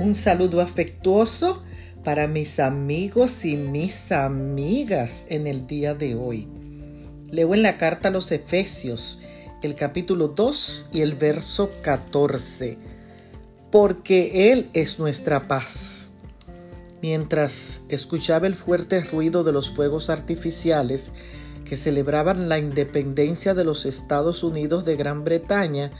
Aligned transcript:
Un 0.00 0.14
saludo 0.14 0.62
afectuoso 0.62 1.62
para 2.04 2.26
mis 2.26 2.58
amigos 2.58 3.44
y 3.44 3.56
mis 3.56 4.10
amigas 4.12 5.26
en 5.28 5.46
el 5.46 5.66
día 5.66 5.92
de 5.92 6.14
hoy. 6.14 6.48
Leo 7.30 7.54
en 7.54 7.60
la 7.60 7.76
carta 7.76 8.08
a 8.08 8.10
los 8.10 8.32
Efesios 8.32 9.20
el 9.62 9.74
capítulo 9.74 10.28
2 10.28 10.88
y 10.94 11.02
el 11.02 11.16
verso 11.16 11.70
14. 11.82 12.78
Porque 13.70 14.50
Él 14.50 14.70
es 14.72 14.98
nuestra 14.98 15.46
paz. 15.46 16.12
Mientras 17.02 17.82
escuchaba 17.90 18.46
el 18.46 18.54
fuerte 18.54 19.02
ruido 19.02 19.44
de 19.44 19.52
los 19.52 19.68
fuegos 19.70 20.08
artificiales 20.08 21.12
que 21.66 21.76
celebraban 21.76 22.48
la 22.48 22.56
independencia 22.56 23.52
de 23.52 23.64
los 23.64 23.84
Estados 23.84 24.44
Unidos 24.44 24.86
de 24.86 24.96
Gran 24.96 25.24
Bretaña, 25.24 25.92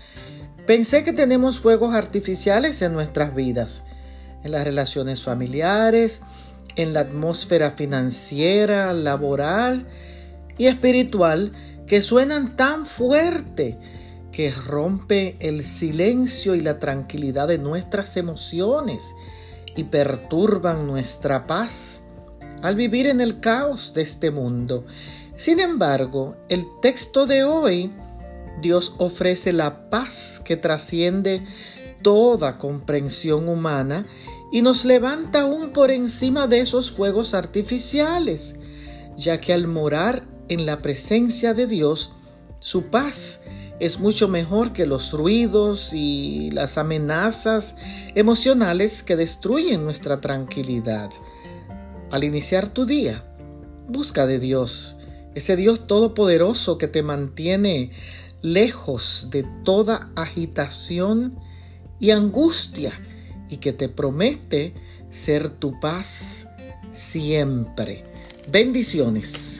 pensé 0.66 1.04
que 1.04 1.12
tenemos 1.12 1.60
fuegos 1.60 1.94
artificiales 1.94 2.80
en 2.80 2.94
nuestras 2.94 3.34
vidas 3.34 3.84
en 4.42 4.52
las 4.52 4.64
relaciones 4.64 5.22
familiares, 5.22 6.22
en 6.76 6.92
la 6.92 7.00
atmósfera 7.00 7.72
financiera, 7.72 8.92
laboral 8.92 9.86
y 10.56 10.66
espiritual 10.66 11.52
que 11.86 12.02
suenan 12.02 12.56
tan 12.56 12.86
fuerte 12.86 13.78
que 14.32 14.50
rompe 14.52 15.36
el 15.40 15.64
silencio 15.64 16.54
y 16.54 16.60
la 16.60 16.78
tranquilidad 16.78 17.48
de 17.48 17.58
nuestras 17.58 18.16
emociones 18.16 19.04
y 19.76 19.84
perturban 19.84 20.86
nuestra 20.86 21.46
paz 21.46 22.04
al 22.62 22.76
vivir 22.76 23.06
en 23.06 23.20
el 23.20 23.40
caos 23.40 23.94
de 23.94 24.02
este 24.02 24.30
mundo. 24.30 24.86
Sin 25.36 25.58
embargo, 25.58 26.36
el 26.48 26.64
texto 26.82 27.26
de 27.26 27.44
hoy, 27.44 27.92
Dios 28.60 28.94
ofrece 28.98 29.52
la 29.52 29.88
paz 29.88 30.40
que 30.44 30.56
trasciende 30.56 31.42
toda 32.02 32.58
comprensión 32.58 33.48
humana 33.48 34.06
y 34.52 34.62
nos 34.62 34.84
levanta 34.84 35.42
aún 35.42 35.70
por 35.70 35.90
encima 35.90 36.46
de 36.46 36.60
esos 36.60 36.90
fuegos 36.90 37.34
artificiales, 37.34 38.56
ya 39.16 39.40
que 39.40 39.52
al 39.52 39.66
morar 39.66 40.24
en 40.48 40.66
la 40.66 40.82
presencia 40.82 41.54
de 41.54 41.66
Dios, 41.66 42.14
su 42.58 42.84
paz 42.84 43.42
es 43.78 43.98
mucho 43.98 44.28
mejor 44.28 44.72
que 44.72 44.84
los 44.84 45.12
ruidos 45.12 45.90
y 45.94 46.50
las 46.50 46.76
amenazas 46.76 47.76
emocionales 48.14 49.02
que 49.02 49.16
destruyen 49.16 49.84
nuestra 49.84 50.20
tranquilidad. 50.20 51.10
Al 52.10 52.24
iniciar 52.24 52.68
tu 52.68 52.84
día, 52.84 53.24
busca 53.88 54.26
de 54.26 54.38
Dios, 54.38 54.96
ese 55.34 55.56
Dios 55.56 55.86
todopoderoso 55.86 56.76
que 56.76 56.88
te 56.88 57.02
mantiene 57.02 57.92
lejos 58.42 59.28
de 59.30 59.46
toda 59.64 60.10
agitación 60.16 61.38
y 62.00 62.10
angustia 62.10 62.92
y 63.48 63.58
que 63.58 63.72
te 63.72 63.88
promete 63.88 64.74
ser 65.10 65.50
tu 65.50 65.78
paz 65.78 66.48
siempre. 66.92 68.04
Bendiciones. 68.50 69.59